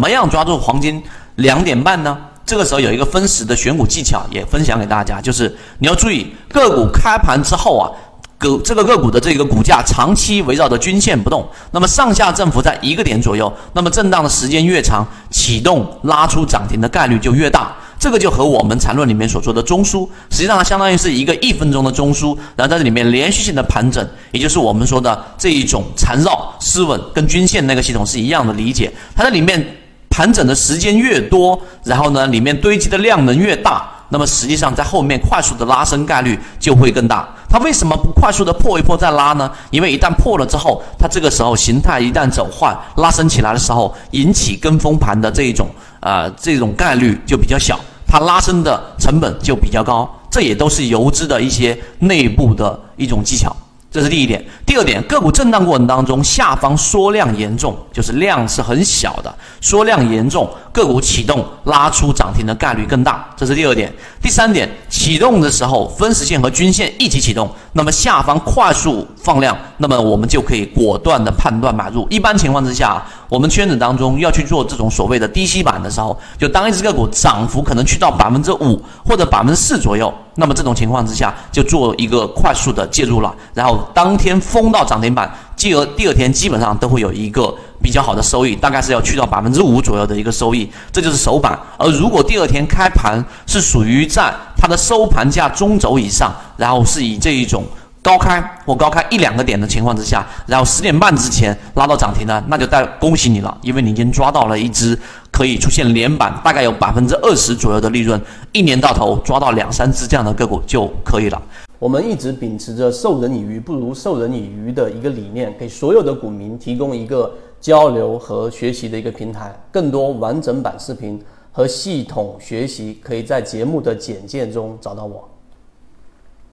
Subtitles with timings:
[0.00, 1.02] 怎么样抓住黄金
[1.34, 2.16] 两点半呢？
[2.46, 7.92] 这个时候有一个分时的选股技巧也分享给大家，就是你要注意个股开盘之后啊。
[8.38, 17.76] 个这个个股的这个股价长期围绕着均线不动，那么上下振幅在一个点左右，那么震荡的时间越长，启动拉出涨停的概率就越大。
[17.98, 28.90] 这个就和我们缠论里面所说的中枢，实际上它相当于是一个一分钟的中枢，然后在这里面连续性的盘整，也就是我们说的这一种缠绕失稳，跟均线那个系统是一样的理解。
[29.14, 29.62] 它在里面
[30.10, 33.88] 盘整的时间越多，然后呢，里面堆积的量能越大。
[34.12, 37.28] 那么实际上，在后面快速的拉升概率就会更大。
[37.48, 39.48] 它为什么不快速的破一破再拉呢？
[39.70, 45.68] 因为一旦破了之后，它这个时候形态一旦走坏，拉升起来的时候，引起跟风盘的这一种
[46.00, 50.12] 啊这种概率就比较小，它拉升的成本就比较高。
[50.28, 53.54] 这也都是游资的一些内部的一种技巧。
[53.90, 63.28] 这是第一点，第二点，个股震荡过程当中，下方缩量严重，就是量是很小的，缩量严重，个股启动拉出涨停的概率更大。
[63.36, 72.06] 这是第二点，第三点，启动的时候分时线和均线一起启动，那么下方快速放量，那么我们就可以果断的判断买入。
[72.10, 80.12] 一般情况之下，我们圈子当中要去做这种所谓的低吸板的时候，就当一只个股涨幅可能去到百分之五或者百分之四左右。
[80.36, 91.58] 那么这种情况之下，就做一个快速的介入了，然后当天封到涨停板，继而第二天基本上都会有一个比较好的收益，大概是要去到百分之五左右的一个收益，这就是首板。
[91.76, 97.62] 而如果第二天开盘是属于在它的收盘价中轴以上，然后是以这一种。
[98.02, 104.98] 高开或高开一两个点的情况之下，然后十点半之前拉到涨停呢，那就带恭喜你了，因为你已经抓到了一只
[105.30, 108.18] 可以出现连板，大概有百分之二十左右的利润，
[108.52, 111.42] 一年到头抓到两三只这样的个股就可以了。
[111.80, 119.58] 我们一直秉持着授人以鱼不如授人以渔的一个理念，给所有的股民提供一个交流和学习的一个平台。
[119.72, 121.18] 更多完整版视频
[121.50, 125.26] 和系统学习，可以在节目的简介中找到我。